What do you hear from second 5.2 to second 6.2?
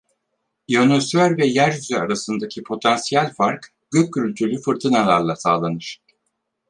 sağlanır.